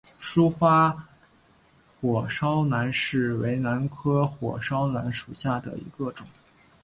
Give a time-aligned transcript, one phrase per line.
[0.17, 1.07] 疏花
[1.93, 2.89] 火烧兰
[3.37, 6.25] 为兰科火烧兰属下的一个种。